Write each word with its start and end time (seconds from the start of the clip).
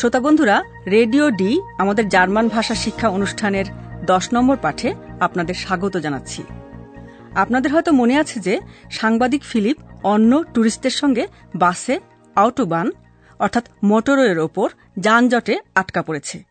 শ্রোতা 0.00 0.20
বন্ধুরা, 0.20 0.62
radio 0.86 1.30
D, 1.30 1.60
আমাদের 1.78 2.08
জার্মান 2.08 2.48
ভাষা 2.48 2.74
শিক্ষা 2.74 3.08
অনুষ্ঠানের 3.08 3.64
দশ 4.06 4.28
নম্বর 4.32 4.56
পাঠে 4.56 4.94
আপনাদের 5.20 5.54
স্বাগত 5.54 5.96
জানাচ্ছি। 5.96 6.42
আপনাদের 7.34 7.72
হয়তো 7.72 7.92
মনে 7.92 8.16
আছে 8.18 8.40
যে, 8.40 8.60
সাংবাদিক 8.90 9.42
ফিলিপ 9.42 9.76
অন্য 10.02 10.42
ট্যুরিস্টদের 10.42 10.90
সঙ্গে 10.90 11.26
বাসে 11.54 12.00
আউটোবান 12.36 12.90
অর্থাৎ 13.38 13.68
মোটরওয়ের 13.82 14.38
ওপর 14.38 14.68
যানজটে 14.98 15.58
আটকা 15.74 16.02
পড়েছে। 16.02 16.44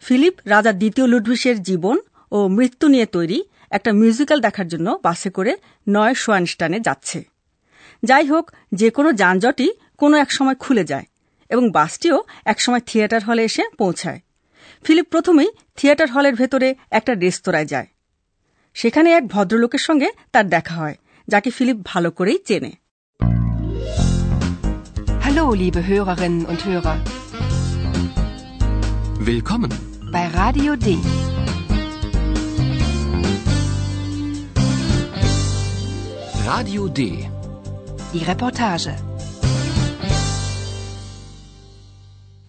ফিলিপ 0.00 0.34
রাজা 0.46 0.72
দ্বিতীয় 0.72 1.06
লুডভিসের 1.06 1.62
জীবন 1.62 1.98
ও 2.32 2.48
মৃত্যু 2.48 2.88
নিয়ে 2.88 3.06
তৈরি 3.06 3.44
একটা 3.70 3.92
মিউজিক্যাল 3.92 4.40
দেখার 4.40 4.68
জন্য 4.68 4.98
বাসে 5.02 5.30
করে 5.30 5.56
নয় 5.88 6.14
সোয়ানস্টানে 6.14 6.80
যাচ্ছে। 6.80 7.24
যাই 8.02 8.26
হোক, 8.26 8.52
যে 8.72 8.90
কোনো 8.90 9.12
যানজটই 9.12 9.72
কোনো 9.98 10.16
এক 10.16 10.32
সময় 10.32 10.54
খুলে 10.54 10.84
যায়। 10.84 11.04
এবং 11.52 11.64
বাসটিও 11.70 12.18
একসময় 12.44 12.82
থিয়েটার 12.88 13.22
হলে 13.24 13.42
এসে 13.44 13.64
পৌঁছায় 13.78 14.20
ফিলিপ 14.84 15.06
প্রথমেই 15.10 15.50
থিয়েটার 15.76 16.08
হলের 16.10 16.34
ভেতরে 16.34 16.68
একটা 16.90 17.12
রেস্তোরাঁয় 17.14 17.68
যায় 17.72 17.88
সেখানে 18.76 19.08
এক 19.12 19.24
ভদ্রলোকের 19.28 19.82
সঙ্গে 19.88 20.08
তার 20.32 20.46
দেখা 20.48 20.74
হয় 20.74 20.96
যাকে 21.28 21.48
ফিলিপ 21.50 21.78
ভালো 21.84 22.10
করেই 22.10 22.40
চেনে 22.48 22.72
Hallo, 25.24 25.54
liebe 25.54 25.80
Hörerinnen 25.86 26.44
und 26.44 26.60
Hörer. 26.66 26.96
Willkommen. 29.22 29.70
Bei 30.12 30.24
Radio 30.32 30.70
D. 30.76 30.88
Radio 36.44 36.88
D. 36.88 37.00
Die 38.12 38.24
Reportage. 38.24 39.11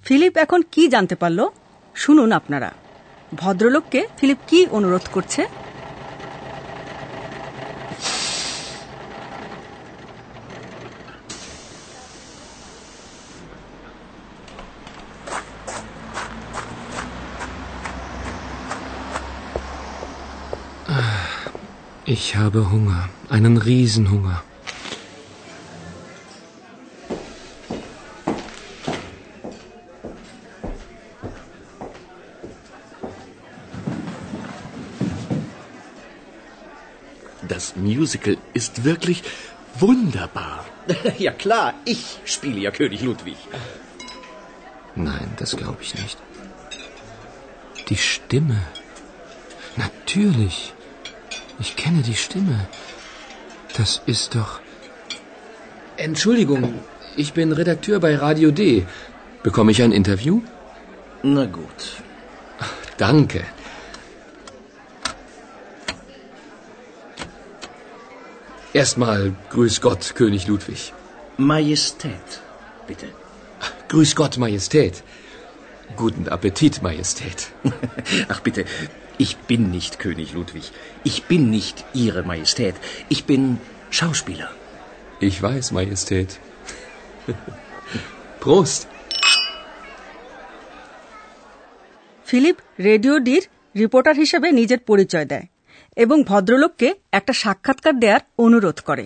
Philip 0.03 0.33
এখন 0.37 0.59
কি 0.71 0.83
জানতে 0.87 1.15
পারল 1.15 1.39
শুনুন 1.95 2.29
আপনারা 2.31 2.69
ভদ্রলোককে 3.31 4.01
ফিলিপ 4.17 4.39
কি 4.47 4.59
অনুরোধ 4.77 5.05
করছে 5.15 5.41
Ich 22.15 22.35
habe 22.35 22.61
Hunger. 22.69 23.03
Einen 23.29 23.55
Riesenhunger. 23.57 24.39
Musical 37.83 38.38
ist 38.53 38.83
wirklich 38.83 39.23
wunderbar. 39.79 40.66
Ja 41.17 41.31
klar, 41.31 41.73
ich 41.85 42.19
spiele 42.25 42.59
ja 42.59 42.71
König 42.71 43.01
Ludwig. 43.01 43.38
Nein, 44.95 45.29
das 45.38 45.55
glaube 45.55 45.81
ich 45.81 45.95
nicht. 45.95 46.17
Die 47.89 47.97
Stimme. 47.97 48.59
Natürlich. 49.77 50.73
Ich 51.59 51.75
kenne 51.75 52.01
die 52.01 52.16
Stimme. 52.16 52.67
Das 53.77 54.01
ist 54.05 54.35
doch. 54.35 54.59
Entschuldigung, 55.97 56.73
ich 57.16 57.33
bin 57.33 57.51
Redakteur 57.51 57.99
bei 57.99 58.16
Radio 58.16 58.51
D. 58.51 58.85
Bekomme 59.43 59.72
ich 59.72 59.81
ein 59.81 59.91
Interview? 59.91 60.41
Na 61.22 61.45
gut. 61.45 61.81
Danke. 62.97 63.43
Erstmal 68.72 69.20
Grüß 69.50 69.81
Gott, 69.81 70.14
König 70.14 70.47
Ludwig. 70.47 70.92
Majestät, 71.36 72.28
bitte. 72.86 73.06
Grüß 73.88 74.14
Gott, 74.14 74.36
Majestät. 74.38 75.03
Guten 75.97 76.28
Appetit, 76.28 76.82
Majestät. 76.82 77.38
Ach 78.28 78.41
bitte, 78.41 78.64
ich 79.19 79.36
bin 79.36 79.70
nicht 79.70 79.98
König 79.98 80.32
Ludwig. 80.32 80.70
Ich 81.04 81.25
bin 81.25 81.50
nicht 81.50 81.84
Ihre 81.94 82.22
Majestät. 82.22 82.76
Ich 83.09 83.25
bin 83.25 83.59
Schauspieler. 83.91 84.50
Ich 85.20 85.42
weiß, 85.42 85.72
Majestät. 85.72 86.31
Prost. 88.41 88.86
Philipp 92.31 92.56
radio 92.78 93.14
ডির 93.19 93.44
reporter 93.76 94.14
হিসেবে 94.14 94.48
নিজের 94.53 94.78
পরিচয় 94.78 95.26
দেয় 95.26 95.47
এবং 95.97 96.17
ভদ্রলোককে 96.23 96.87
একটা 97.11 97.33
সাক্ষাৎকার 97.33 97.95
দেওয়ার 97.99 98.21
অনুরোধ 98.37 98.77
করে 98.85 99.05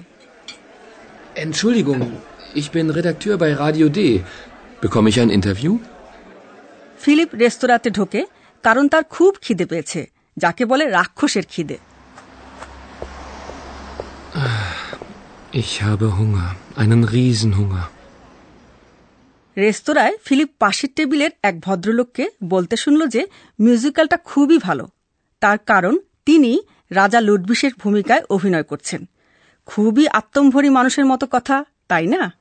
Entschuldigung, 1.46 2.02
ich 2.56 2.68
bin 2.72 2.86
Redakteur 2.90 3.34
bei 3.38 3.52
Radio 3.56 3.86
D. 3.90 4.00
Bekomme 4.82 5.08
ich 5.12 5.18
ein 5.22 5.32
Interview? 5.40 5.72
Philip 7.00 7.30
রেস্তোরাঁতে 7.36 7.90
ঢোকে 7.90 8.22
কারণ 8.64 8.86
তার 8.88 9.04
খুব 9.10 9.32
খিদে 9.42 9.66
পেয়েছে 9.66 10.02
যাকে 10.38 10.64
বলে 10.66 10.84
রাক্ষসের 10.90 11.46
খিদে 11.46 11.78
Ich 15.54 15.74
habe 15.82 16.08
Hunger. 16.18 16.50
Einen 16.76 17.02
Riesenhunger. 17.14 17.86
রেস্তোরাঁয় 19.58 20.16
ফিলিপ 20.26 20.50
পাশের 20.60 20.92
টেবিলের 20.96 21.32
এক 21.44 21.56
ভদ্রলোককে 21.60 22.26
বলতে 22.44 22.76
শুনল 22.78 23.02
যে 23.08 23.22
মিউজিক্যালটা 23.60 24.18
খুবই 24.30 24.58
ভালো 24.58 24.86
তার 25.42 25.58
কারণ 25.68 25.94
তিনি 26.26 26.52
রাজা 26.92 27.22
লুডবিশের 27.22 27.72
ভূমিকায় 27.78 28.22
অভিনয় 28.30 28.64
করছেন। 28.64 29.10
খুবই 29.66 30.08
আত্মম্ভরী 30.08 30.70
মানুষের 30.70 31.06
মতো 31.06 31.28
কথা 31.32 31.66
তাই 31.88 32.08
না? 32.08 32.32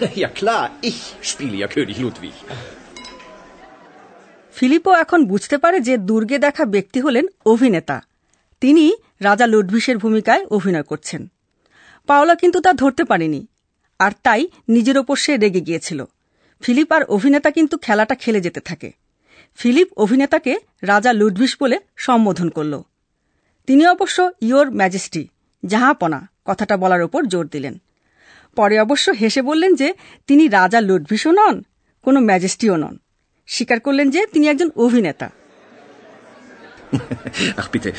Ja 0.00 0.26
klar, 0.26 0.68
ich 0.82 1.32
spiele 1.32 1.62
ja 1.62 1.68
König 1.68 1.98
Ludwig. 1.98 2.54
ফিলিপও 4.54 4.92
এখন 4.92 5.24
বুঝতে 5.24 5.58
পারে 5.58 5.80
যে 5.80 5.96
দুর্গে 5.96 6.38
দেখা 6.38 6.64
ব্যক্তি 6.64 7.00
হলেন 7.00 7.26
অভিনেতা। 7.46 8.02
তিনি 8.60 8.94
রাজা 9.20 9.46
লুডভিসের 9.46 9.98
ভূমিকায় 9.98 10.46
অভিনয় 10.46 10.82
করছেন। 10.82 11.30
পাওলা 12.06 12.34
কিন্তু 12.34 12.60
তা 12.60 12.72
ধরতে 12.72 13.04
পারেনি 13.04 13.46
আর 13.98 14.12
তাই 14.22 14.48
নিজের 14.68 14.98
ওপর 14.98 15.16
সে 15.16 15.36
রেগে 15.36 15.60
গিয়েছিল। 15.60 16.04
ফিলিপ 16.60 16.92
আর 16.92 17.04
অভিনেতা 17.04 17.50
কিন্তু 17.50 17.78
খেলাটা 17.78 18.14
খেলে 18.14 18.40
যেতে 18.40 18.60
থাকে। 18.60 18.92
ফিলিপ 19.56 19.88
অভিনেতাকে 19.96 20.58
রাজা 20.82 21.12
লুডভিস 21.12 21.56
বলে 21.60 21.78
সম্বোধন 21.96 22.48
করল। 22.48 22.82
তিনি 23.68 23.82
অবশ্য 23.86 24.18
ইয়োর 24.40 24.68
ম্যাজেস্টি 24.70 25.22
জাহাপনা 25.62 26.20
কথাটা 26.44 26.74
বলার 26.76 27.02
ওপর 27.02 27.22
জোর 27.26 27.46
দিলেন 27.48 27.74
পরে 28.56 28.76
অবশ্য 28.80 29.06
হেসে 29.20 29.42
বললেন 29.42 29.72
যে 29.74 29.88
তিনি 30.26 30.44
রাজা 30.48 30.80
লুডভিসও 30.80 31.32
নন 31.32 31.56
কোনো 32.04 32.18
ম্যাজেস্টিও 32.20 32.76
নন 32.76 32.94
স্বীকার 33.48 33.78
করলেন 33.80 34.06
যে 34.10 34.20
তিনি 34.32 34.46
একজন 34.48 34.70
অভিনেতা 34.76 35.28
Ach 37.60 37.68
bitte, 37.68 37.90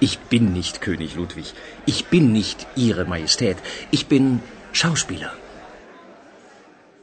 ich 0.00 0.14
bin 0.30 0.44
nicht 0.52 0.74
König 0.80 1.10
Ludwig. 1.14 1.48
Ich 1.86 2.00
bin 2.06 2.24
nicht 2.32 2.58
Ihre 2.76 3.04
Majestät. 3.04 3.58
Ich 3.90 4.02
bin 4.06 4.24
Schauspieler. 4.72 5.32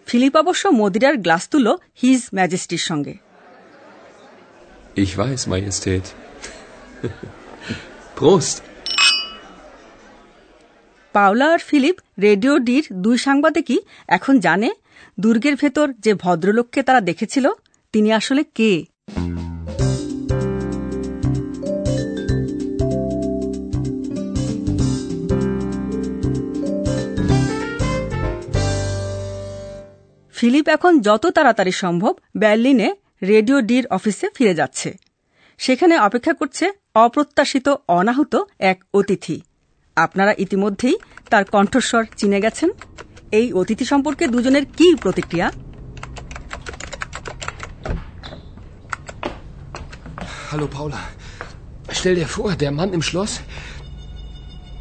Philip 0.08 0.36
অবশ্য 0.36 0.64
মদিরার 0.82 1.16
গ্লাস 1.18 1.44
তুলো 1.50 1.72
হিজ 2.02 2.22
ম্যাজেস্টির 2.34 2.84
সঙ্গে 2.90 3.14
Ich 4.96 5.12
weiß, 5.18 5.42
Majestät. 5.54 6.06
Prost. 8.20 8.62
Paola 11.14 11.48
আর 11.52 11.60
ফিলিপ 11.60 11.96
রেডিও 12.22 12.58
ডির 12.58 12.84
দুই 12.94 13.18
সাংবাদিকই 13.18 13.80
এখন 14.08 14.40
জানে 14.40 14.70
দুর্গের 15.20 15.56
ভেতর 15.56 15.94
যে 16.00 16.14
ভদ্রলোককে 16.14 16.84
তারা 16.84 17.02
দেখেছিল, 17.02 17.50
তিনি 17.94 18.14
আসলে 18.14 18.44
কে 18.56 18.86
ফিলিপ 30.36 30.68
এখন 30.68 31.00
যত 31.00 31.26
তাড়াতাড়ি 31.26 31.72
সম্ভব 31.72 32.14
বার্লিনে 32.36 32.96
রেডিও 33.24 33.62
ডির 33.62 33.88
অফিসে 33.88 34.30
ফিরে 34.36 34.54
যাচ্ছে 34.54 34.98
সেখানে 35.58 35.98
অপেক্ষা 35.98 36.34
করছে 36.34 36.85
অপ্রত্যাশিত 36.96 37.68
অনাহুত 38.00 38.34
এক 38.72 38.78
অতিথি 38.94 39.38
আপনারা 39.98 40.34
ইতিমধ্যেই 40.38 40.96
তার 41.30 41.44
কণ্ঠস্বর 41.54 42.04
চিনে 42.18 42.40
গেছেন 42.42 42.70
এই 43.32 43.48
অতিথি 43.54 43.86
সম্পর্কে 43.86 44.24
দুজনের 44.28 44.66
কি 44.78 44.88
প্রতিক্রিয়া 45.04 45.48
Hallo 50.50 50.68
Paula. 50.70 51.02
Stell 51.90 52.16
dir 52.16 52.28
vor, 52.28 52.50
der 52.56 52.72
Mann 52.72 52.92
im 52.94 53.02
Schloss. 53.02 53.34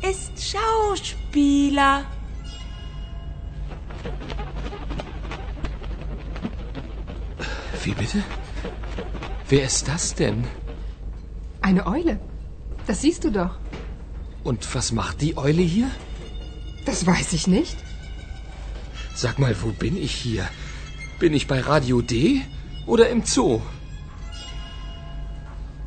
Ist 0.02 0.34
Schauspieler. 0.50 1.94
Wie 7.82 7.94
bitte? 7.94 8.20
Wer 9.48 9.64
ist 9.64 9.82
das 9.88 10.04
denn? 10.14 10.38
Eine 11.64 11.86
Eule. 11.86 12.20
Das 12.86 13.00
siehst 13.00 13.24
du 13.24 13.30
doch. 13.30 13.56
Und 14.42 14.74
was 14.74 14.92
macht 14.92 15.22
die 15.22 15.38
Eule 15.38 15.62
hier? 15.62 15.90
Das 16.84 17.06
weiß 17.06 17.32
ich 17.32 17.46
nicht. 17.46 17.78
Sag 19.14 19.38
mal, 19.38 19.56
wo 19.62 19.70
bin 19.70 19.96
ich 19.96 20.14
hier? 20.14 20.46
Bin 21.18 21.32
ich 21.32 21.46
bei 21.46 21.60
Radio 21.60 22.02
D 22.02 22.42
oder 22.84 23.08
im 23.08 23.24
Zoo? 23.24 23.62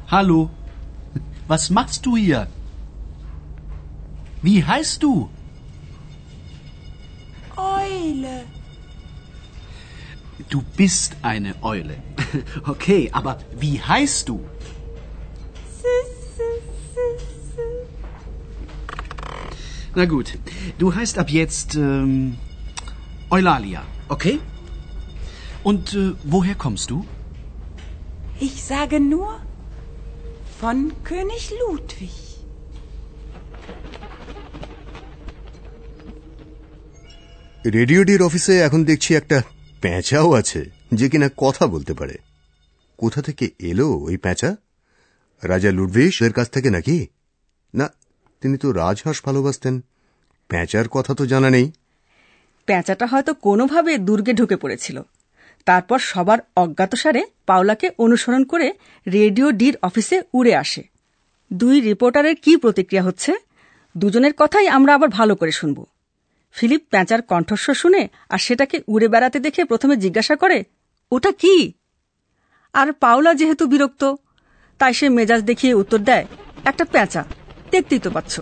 Hallo. 0.07 0.49
Was 1.47 1.69
machst 1.69 2.07
du 2.07 2.17
hier? 2.17 2.47
Wie 4.41 4.65
heißt 4.65 5.03
du? 5.03 5.29
Eule. 7.55 8.45
Du 10.49 10.63
bist 10.75 11.17
eine 11.21 11.53
Eule. 11.61 11.97
Okay, 12.65 13.09
aber 13.13 13.37
wie 13.59 13.79
heißt 13.79 14.27
du? 14.27 14.43
Na 19.97 20.05
gut, 20.05 20.27
du 20.77 20.93
heißt 20.95 21.17
ab 21.17 21.29
jetzt 21.31 21.73
ähm, 21.75 22.37
Eulalia, 23.31 23.81
okay? 24.09 24.39
Und 25.63 25.95
äh, 25.95 26.13
woher 26.23 26.53
kommst 26.55 26.91
du? 26.91 26.97
Ich 28.39 28.55
sage 28.63 28.99
nur 28.99 29.31
von 30.61 30.77
König 31.03 31.43
Ludwig. 31.61 32.15
রেডিওডির 37.77 38.21
অফিসে 38.21 38.55
এখন 38.57 38.81
দেখছি 38.83 39.11
একটা 39.15 39.37
প্যাঁচাও 39.81 40.29
আছে 40.33 40.61
যে 40.93 41.07
কিনা 41.09 41.27
কথা 41.37 41.63
বলতে 41.67 41.93
পারে 41.93 42.15
কোথা 42.99 43.21
থেকে 43.21 43.45
এলো 43.69 43.87
ওই 44.07 44.17
প্যাঁচা 44.17 44.49
রাজা 45.43 45.69
লুডভিশের 45.71 46.33
কাছ 46.33 46.47
থেকে 46.49 46.69
নাকি 46.69 46.97
না 47.73 47.87
তিনি 48.41 48.57
তো 48.57 48.71
রাজহাঁস 48.71 49.17
ভালোবাসতেন। 49.25 49.75
প্যাঁচার 50.47 50.87
কথা 50.87 51.13
তো 51.13 51.25
জানা 51.25 51.49
নেই। 51.49 51.71
প্যাঁচাটা 52.65 53.05
হয়তো 53.05 53.33
কোনোভাবে 53.33 53.97
দুর্গে 53.97 54.33
ঢুকে 54.33 54.55
পড়েছিল। 54.55 55.01
তারপর 55.65 55.99
সবার 55.99 56.39
অজ্ঞাতসারে 56.55 57.21
পাওলাকে 57.45 57.87
অনুসরণ 57.99 58.43
করে 58.43 58.73
রেডিও 59.07 59.51
ডির 59.51 59.75
অফিসে 59.81 60.21
উড়ে 60.33 60.55
আসে। 60.55 60.83
দুই 61.53 61.81
রিপোর্টারের 61.81 62.35
কি 62.35 62.57
প্রতিক্রিয়া 62.57 63.03
হচ্ছে? 63.03 63.31
দুজনের 63.97 64.33
কথাই 64.37 64.67
আমরা 64.67 64.91
আবার 64.95 65.09
ভালো 65.09 65.35
করে 65.35 65.51
শুনব। 65.51 65.85
ফিলিপ 66.51 66.83
প্যাঁচার 66.89 67.21
কণ্ঠস্বর 67.21 67.75
শুনে 67.75 68.07
আর 68.29 68.37
সেটাকে 68.37 68.77
উড়ে 68.87 69.07
বেড়াতে 69.07 69.39
দেখে 69.39 69.61
প্রথমে 69.65 69.95
জিজ্ঞাসা 69.97 70.35
করে, 70.35 70.63
ওটা 71.11 71.31
কি? 71.31 71.73
আর 72.73 72.87
পাওলা 72.93 73.33
যেহেতু 73.33 73.63
বিরক্ত, 73.67 74.03
তাই 74.77 74.93
সে 74.93 75.09
মেজাজ 75.09 75.41
দেখিয়ে 75.41 75.73
উত্তর 75.73 75.97
দেয়, 75.97 76.25
একটা 76.65 76.85
পেঁচা। 76.85 77.23
দেখতেই 77.71 77.99
তো 77.99 78.09
পাচ্ছ। 78.11 78.33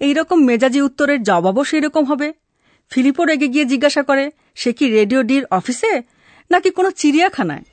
এইরকম 0.00 0.38
মেজাজি 0.44 0.80
উত্তরের 0.82 1.22
জবাবও 1.22 1.64
সেইরকম 1.64 2.04
হবে। 2.04 2.32
ফিলিপোর 2.90 3.28
এগে 3.28 3.48
গিয়ে 3.48 3.64
জিজ্ঞাসা 3.64 4.02
করে 4.02 4.30
সে 4.54 4.72
কি 4.72 4.84
রেডিও 4.90 5.22
ডির 5.22 5.44
অফিসে 5.50 6.02
নাকি 6.50 6.70
কোনো 6.70 6.90
চিড়িয়াখানায়? 6.90 7.64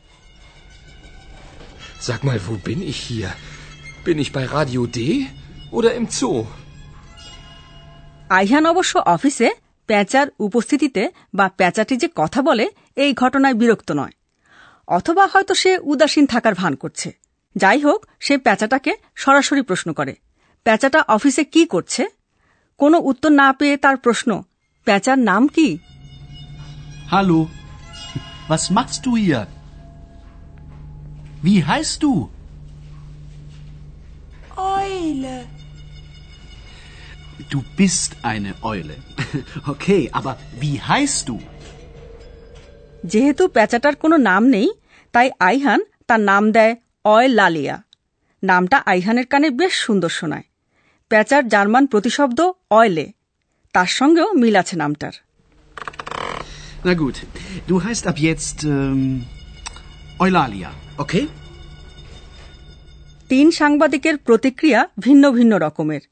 আইহান 8.29 8.65
অবশ্য 8.65 8.93
অফিসে 8.97 9.49
প্যাঁচার 9.89 10.27
উপস্থিতিতে 10.39 11.03
বা 11.33 11.45
প্যাঁচাটি 11.57 11.95
যে 11.97 12.07
কথা 12.15 12.39
বলে 12.41 12.65
এই 12.97 13.11
ঘটনায় 13.13 13.55
বিরক্ত 13.55 13.89
নয় 13.91 14.13
অথবা 14.87 15.23
হয়তো 15.27 15.53
সে 15.53 15.71
উদাসীন 15.83 16.25
থাকার 16.25 16.53
ভান 16.53 16.73
করছে 16.75 17.09
যাই 17.55 17.79
হোক 17.79 17.99
সে 18.19 18.33
প্যাঁচাটাকে 18.37 18.91
সরাসরি 19.15 19.61
প্রশ্ন 19.61 19.89
করে 19.93 20.13
প্যাঁচাটা 20.65 20.99
অফিসে 21.07 21.43
কি 21.53 21.63
করছে 21.65 22.03
কোনো 22.79 22.97
উত্তর 23.01 23.31
না 23.41 23.47
পেয়ে 23.53 23.75
তার 23.77 23.97
প্রশ্ন 23.97 24.29
প্যাঁচার 24.87 25.17
নাম 25.29 25.43
কি 25.47 25.69
Hallo. 27.11 27.39
Was 28.49 28.63
machst 28.69 29.01
du 29.05 29.11
hier? 29.17 29.41
Wie 31.41 31.59
heißt 31.63 31.97
du? 31.99 32.11
Eule. 34.57 35.37
Du 37.49 37.63
bist 37.75 38.17
eine 38.23 38.53
Eule. 38.63 38.95
Okay, 39.67 40.09
aber 40.11 40.33
wie 40.59 40.77
heißt 40.81 41.23
du? 41.29 41.37
যেহেতু 43.03 43.43
প্যাঁচাটার 43.47 43.95
কোনো 43.95 44.15
নাম 44.29 44.43
নেই 44.55 44.67
তাই 45.13 45.27
আইহান 45.49 45.81
তার 46.07 46.21
নাম 46.31 46.43
দেয় 46.51 46.73
অয় 47.05 47.27
লালিয়া 47.39 47.75
নামটা 48.43 48.77
আইহানের 48.85 49.27
কানে 49.31 49.49
বেশ 49.59 49.73
সুন্দর 49.85 50.11
শোনায় 50.19 50.45
প্যাঁচার 51.11 51.43
জার্মান 51.47 51.83
প্রতিশব্দ 51.85 52.39
অয়লে 52.69 53.07
তার 53.75 53.89
সঙ্গেও 53.99 54.29
মিল 54.41 54.55
আছে 54.61 54.75
নামটার 54.83 55.15
Na 56.83 56.93
gut, 56.93 57.17
du 57.67 57.75
heißt 57.85 58.05
ab 58.07 58.17
jetzt 58.19 58.57
ähm, 58.65 59.01
Eulalia, 60.19 60.69
okay? 60.97 61.25
তিন 63.29 63.47
সাংবাদিকের 63.51 64.15
প্রতিক্রিয়া 64.17 64.79
ভিন্ন 64.97 65.23
ভিন্ন 65.31 65.53
রকমের 65.57 66.03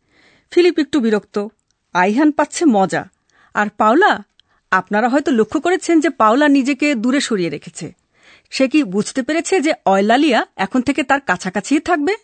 ফিলিপ 0.52 0.80
একটু 0.80 1.00
বিরক্ত। 1.00 1.48
আইহান 1.94 2.32
পাচ্ছে 2.32 2.66
মজা। 2.66 3.06
আর 3.54 3.68
পাওলা? 3.78 4.24
আপনারা 4.72 5.10
হয়তো 5.10 5.32
লক্ষ্য 5.32 5.62
করেছেন 5.62 6.00
যে 6.00 6.10
পাওলা 6.10 6.48
নিজেকে 6.48 6.96
দূরে 6.96 7.22
সরিয়ে 7.22 7.50
রেখেছে। 7.50 7.94
সে 8.50 8.68
কি 8.68 8.84
বুঝতে 8.84 9.24
পেরেছে 9.24 9.62
যে 9.62 9.74
অয়লালিয়া 9.86 10.48
এখন 10.56 10.82
থেকে 10.82 11.04
তার 11.04 11.22
কাছাকাছিই 11.22 11.80
থাকবে? 11.80 12.16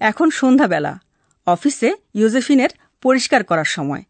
এখন 0.00 0.30
সন্ধ্যাবেলা। 0.30 0.98
অফিসে 1.46 1.92
ইউজেফিনের 2.14 2.68
পরিষ্কার 3.02 3.44
করার 3.44 3.64
সময়। 3.64 4.02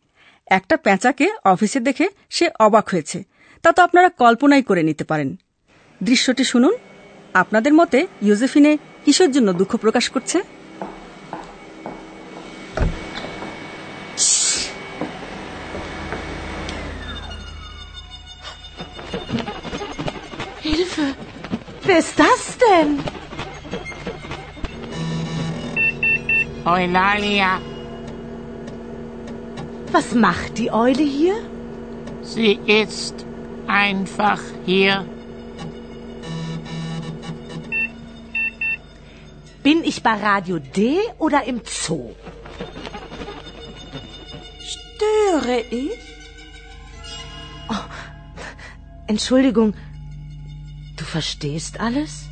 একটা 0.47 0.77
পেঁচাকে 0.77 1.33
অফিসে 1.45 1.81
দেখে 1.81 2.09
সে 2.31 2.51
অবাক 2.61 2.89
হয়েছে। 2.89 3.23
তা 3.63 3.73
তো 3.73 3.83
আপনারা 3.83 4.09
কল্পনাই 4.09 4.63
করে 4.63 4.83
নিতে 4.83 5.05
পারেন। 5.05 5.37
দৃশ্যটি 6.03 6.45
শুনুন। 6.45 6.77
আপনাদের 7.35 7.75
মতে 7.75 8.07
ইউজেফিনে 8.23 8.77
কিসের 9.05 9.33
জন্য 9.33 9.53
দুঃখ 9.53 9.77
প্রকাশ 9.77 10.11
করছে? 10.11 10.43
Hilfe! 20.65 21.07
Wer 21.87 21.99
ist 21.99 22.17
das 22.19 22.43
denn? 22.63 22.99
Eulalia, 26.67 27.76
Was 29.93 30.15
macht 30.15 30.59
die 30.59 30.71
Eule 30.73 31.03
hier? 31.03 31.37
sie 32.27 32.59
ist 32.67 33.25
einfach 33.67 34.43
hier. 34.65 35.07
Bin 39.63 39.83
ich 39.83 40.03
bei 40.03 40.15
Radio 40.15 40.59
D 40.59 40.99
oder 41.19 41.45
im 41.45 41.61
Zoo? 41.65 42.15
Störe 44.61 45.61
ich? 45.71 45.99
Oh, 47.69 47.87
Entschuldigung, 49.09 49.75
du 50.97 51.05
verstehst 51.05 51.81
alles? 51.81 52.29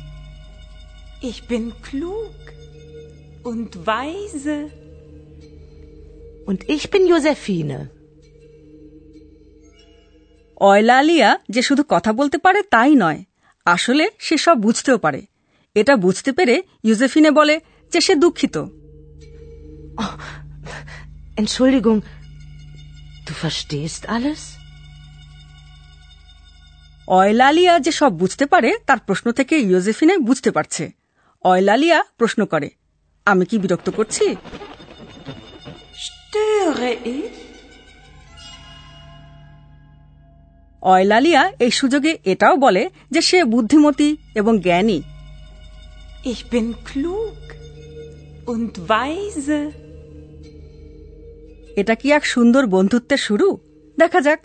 Ich 1.19 1.47
bin 1.47 1.73
klug 1.81 2.35
und 3.43 3.85
weise. 3.85 4.69
Und 6.45 6.59
ich 6.67 6.85
bin 6.89 7.03
Josephine. 7.07 7.79
অয়লালিয়া 10.61 11.29
যে 11.49 11.61
শুধু 11.61 11.83
কথা 11.89 12.11
বলতে 12.13 12.37
পারে 12.37 12.59
তাই 12.75 12.93
নয় 12.95 13.19
আসলে 13.65 14.05
সে 14.19 14.35
সব 14.37 14.57
বুঝতেও 14.57 14.97
পারে 14.97 15.21
এটা 15.75 15.93
বুঝতে 15.95 16.31
পেরে 16.31 16.55
ইউজেফিনে 16.83 17.31
বলে 17.31 17.55
যে 17.91 17.99
সে 18.01 18.13
দুঃখিত 18.15 18.55
Entschuldigung, 21.37 21.99
du 23.25 23.33
verstehst 23.35 24.03
alles? 24.15 24.41
Eulalia 27.07 27.73
যে 27.79 27.91
সব 27.91 28.11
বুঝতে 28.13 28.45
পারে 28.45 28.69
তার 28.87 28.99
প্রশ্ন 29.07 29.27
থেকে 29.31 29.55
ইউজেফিনে 29.69 30.15
বুঝতে 30.27 30.49
পারছে 30.51 30.83
অয়লালিয়া 31.45 31.99
প্রশ্ন 32.17 32.41
করে 32.45 32.69
আমি 33.27 33.43
কি 33.45 33.55
বিরক্ত 33.57 33.87
করছি 33.89 34.25
Störe 36.35 36.91
ich? 37.11 37.33
অয়লালিয়া 40.83 41.43
এই 41.59 41.71
সুযোগে 41.71 42.11
এটাও 42.25 42.55
বলে 42.57 42.83
যে 43.11 43.21
সে 43.21 43.39
বুদ্ধিমতী 43.53 44.09
এবং 44.35 44.53
জ্ঞানী 44.59 44.97
Ich 46.23 46.41
bin 46.51 46.67
klug 46.89 47.37
und 48.47 48.71
weise. 48.91 49.59
এটা 51.77 51.93
কি 51.95 52.07
এক 52.11 52.23
সুন্দর 52.25 52.63
বন্ধুত্বের 52.67 53.21
শুরু 53.27 53.47
দেখা 53.97 54.19
যাক 54.21 54.39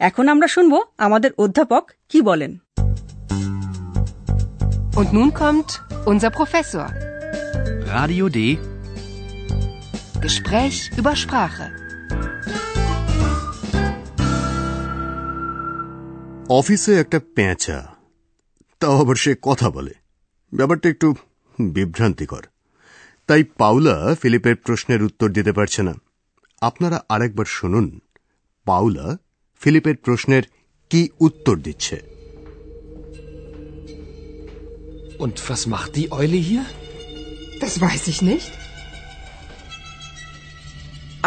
এখন 0.00 0.24
আমরা 0.28 0.48
শুনব 0.48 0.74
আমাদের 0.98 1.30
অধ্যাপক 1.38 1.84
কি 2.10 2.18
বলেন 2.22 2.52
Und 4.98 5.08
nun 5.12 5.28
kommt 5.34 5.70
unser 6.06 6.30
Professor. 6.38 6.86
Radio 7.88 8.24
D. 8.28 8.38
Gespräch 10.18 10.78
über 10.96 11.14
Sprache. 11.16 11.66
অফিসে 16.48 16.92
একটা 16.98 17.18
পেঁচা 17.36 17.78
তাও 18.80 18.94
আবার 19.00 19.16
সে 19.16 19.32
কথা 19.42 19.68
বলে 19.70 19.94
ব্যাপারটা 20.52 20.86
একটু 20.88 21.08
বিভ্রান্তিকর 21.58 22.44
তাই 23.28 23.42
পাউলা 23.58 23.96
ফিলিপের 24.20 24.56
প্রশ্নের 24.56 25.00
উত্তর 25.02 25.28
দিতে 25.28 25.52
পারছে 25.52 25.80
না 25.82 25.94
আপনারা 26.62 26.98
আরেকবার 27.08 27.48
শুনুন 27.58 27.86
পাউলা 28.66 29.06
ফিলিপের 29.62 29.96
প্রশ্নের 29.96 30.44
কি 30.90 31.00
উত্তর 31.20 31.56
দিচ্ছে 31.58 31.96
Und 35.18 35.36
was 35.48 35.62
macht 35.66 35.90
die 35.96 36.08
Eule 36.12 36.40
hier? 36.50 36.64
Das 37.60 37.74
weiß 37.80 38.04
ich 38.06 38.20
nicht. 38.22 38.50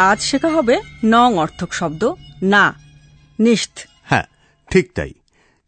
আজ 0.00 0.20
শেখা 0.20 0.48
হবে 0.48 0.76
নং 1.04 1.38
অর্থক 1.38 1.72
শব্দ 1.72 2.14
না 2.42 2.74
নিষ্ঠ। 3.40 3.86
হ্যাঁ 4.02 4.24
ঠিক 4.70 4.92
তাই। 4.92 5.12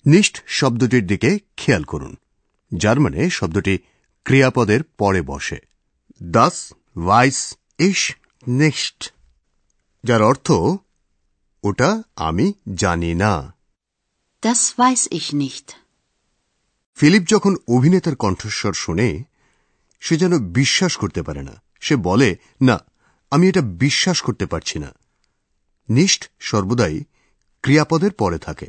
নিষ্ঠ 0.07 0.41
শব্দটির 0.47 1.07
দিকে 1.07 1.39
খেয়াল 1.57 1.83
করুন। 1.83 2.17
যার 2.75 3.01
মানে 3.01 3.31
শব্দটি 3.31 3.79
ক্রিয়াপদের 4.25 4.83
পরে 4.83 5.23
বসে। 5.23 5.59
দাস 6.23 6.73
ভাইস 7.07 7.57
ইস 7.79 8.15
নিষ্ঠ 8.49 9.12
যার 10.05 10.23
অর্থ 10.23 10.53
ওটা 11.62 12.03
আমি 12.17 12.53
জানি 12.75 13.15
না। 13.15 13.55
Das 14.43 14.79
weiß 14.79 15.09
ich 15.12 15.35
nicht. 15.35 15.77
Philip 16.95 17.23
যখন 17.27 17.57
অভিনেতার 17.69 18.17
কণ্ঠস্বর 18.17 18.73
শুনে 18.73 19.25
সে 20.01 20.17
যেন 20.17 20.39
বিশ্বাস 20.53 20.97
করতে 20.97 21.23
পারে 21.23 21.43
না 21.43 21.62
সে 21.81 21.97
বলে 21.97 22.37
না 22.62 22.79
আমি 23.33 23.49
এটা 23.49 23.61
বিশ্বাস 23.61 24.23
করতে 24.23 24.47
পারছি 24.47 24.79
না। 24.79 24.95
নিষ্ঠ 25.89 26.27
সর্বদাই 26.41 27.05
ক্রিয়াপদের 27.62 28.12
পরে 28.12 28.39
থাকে। 28.39 28.67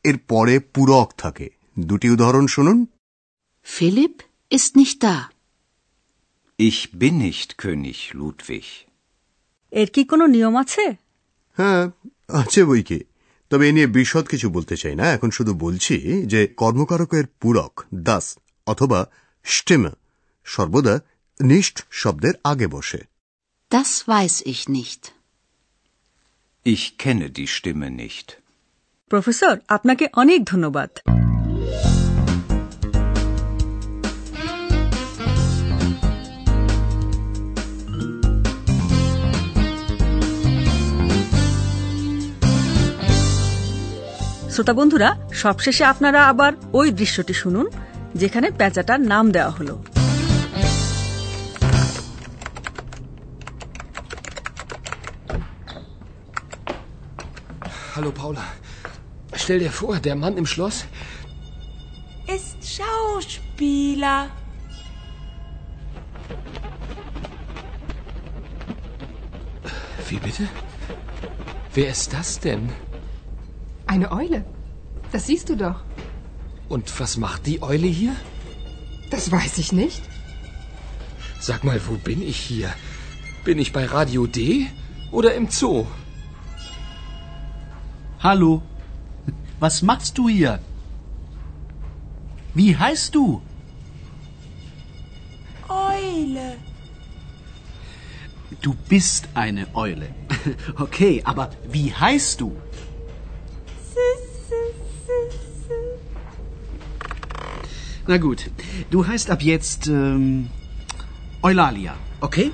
এর 0.05 0.19
পরে 0.19 0.59
পূরক 0.59 1.12
থাকে। 1.19 1.50
দুটি 1.79 2.11
উদাহরণ 2.11 2.47
শুনুন। 2.47 2.87
nicht 4.76 5.00
da. 5.00 5.21
Ich 6.59 6.90
bin 6.92 7.18
nicht 7.18 7.59
König 7.59 8.00
Ludwig. 8.12 8.66
এর 9.73 9.88
কি 9.94 10.02
কোনো 10.04 10.25
নিয়ম 10.26 10.54
আছে 10.62 10.85
হ্যাঁ 11.59 11.82
আছে 12.40 12.61
বই 12.64 12.82
কি 12.82 12.99
তবে 13.50 13.64
এ 13.68 13.73
নিয়ে 13.73 13.88
বিশদ 13.88 14.25
কিছু 14.32 14.47
বলতে 14.56 14.75
চাই 14.76 14.94
না 14.94 15.06
এখন 15.16 15.30
শুধু 15.30 15.52
বলছি 15.64 15.94
যে 16.32 16.40
কর্মকারকের 16.56 17.26
পূরক 17.40 17.73
দাস 18.09 18.26
অথবা 18.66 19.00
স্টেম 19.47 19.82
সর্বদা 20.47 20.94
নিষ্ঠ 21.40 21.76
শব্দের 21.92 22.35
আগে 22.44 22.66
বসে 22.68 23.00
Das 23.71 23.90
weiß 24.06 24.37
ich 24.44 24.62
nicht. 24.71 25.02
Ich 26.66 26.85
kenne 26.99 27.26
die 27.30 27.49
Stimme 27.49 27.88
nicht. 28.02 28.28
Professor 29.11 29.54
আপনাকে 29.68 30.04
অনেক 30.12 30.40
ধন্যবাদ 30.44 30.90
শ্রোতা 44.54 44.75
বন্ধুরা 44.78 45.09
সবশেষে 45.42 45.85
আপনারা 45.85 46.21
আবার 46.32 46.52
ওই 46.78 46.88
দৃশ্যটি 47.00 47.35
শুনুন 47.42 47.66
যেখানে 48.21 48.49
পেঁচাটার 48.59 49.00
নাম 49.12 49.25
দেওয়া 49.37 49.52
হলো 49.59 49.75
Hallo 57.94 58.11
Paula. 58.21 58.44
Stell 59.42 59.59
dir 59.59 59.73
vor, 59.80 59.94
der 60.06 60.16
Mann 60.23 60.35
im 60.37 60.47
Schloss. 60.47 60.76
Ist 62.37 62.59
Schauspieler. 62.76 64.18
Wie 70.09 70.21
bitte? 70.26 70.44
Wer 71.75 71.88
ist 71.97 72.09
das 72.16 72.28
denn? 72.40 72.62
Eine 73.92 74.11
Eule. 74.11 74.42
Das 75.12 75.26
siehst 75.26 75.50
du 75.50 75.54
doch. 75.54 75.80
Und 76.70 76.99
was 76.99 77.18
macht 77.18 77.44
die 77.44 77.61
Eule 77.61 77.87
hier? 77.87 78.14
Das 79.11 79.30
weiß 79.30 79.58
ich 79.58 79.70
nicht. 79.72 80.00
Sag 81.38 81.62
mal, 81.62 81.78
wo 81.87 81.99
bin 81.99 82.22
ich 82.22 82.38
hier? 82.38 82.72
Bin 83.44 83.58
ich 83.58 83.70
bei 83.75 83.84
Radio 83.84 84.26
D 84.26 84.68
oder 85.11 85.34
im 85.34 85.50
Zoo? 85.50 85.87
Hallo. 88.20 88.62
Was 89.61 89.82
machst 89.82 90.16
du 90.16 90.26
hier? 90.26 90.58
Wie 92.54 92.75
heißt 92.75 93.14
du? 93.14 93.42
Eule. 95.68 96.56
Du 98.62 98.75
bist 98.88 99.28
eine 99.34 99.66
Eule. 99.75 100.08
Okay, 100.76 101.20
aber 101.25 101.50
wie 101.70 101.92
heißt 101.92 102.40
du? 102.40 102.56
Na 108.12 108.19
gut, 108.19 108.40
du 108.90 109.07
heißt 109.07 109.31
ab 109.31 109.40
jetzt 109.42 109.87
ähm, 109.88 110.50
Eulalia, 111.42 111.95
okay? 112.21 112.50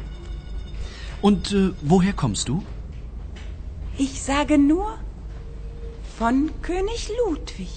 Und 1.21 1.53
äh, 1.53 1.71
woher 1.83 2.13
kommst 2.13 2.47
du? 2.49 2.63
Ich 3.99 4.23
sage 4.23 4.57
nur 4.57 4.89
von 6.19 6.37
König 6.63 7.03
Ludwig. 7.19 7.75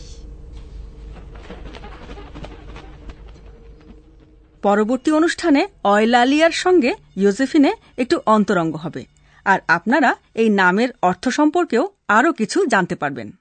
পরবর্তী 4.64 5.12
অনুষ্ঠানে 5.12 5.62
অয়লালিয়ার 5.84 6.52
সঙ্গে 6.64 6.92
ইয়োজেফিনে 7.18 7.72
একটু 7.98 8.16
অন্তরঙ্গ 8.26 8.74
হবে 8.76 9.02
আর 9.46 9.60
আপনারা 9.68 10.10
এই 10.36 10.50
নামের 10.62 10.90
অর্থ 11.02 11.24
সম্পর্কেও 11.30 11.84
আরও 12.08 12.32
কিছু 12.34 12.58
জানতে 12.68 12.96
পারবেন 12.96 13.41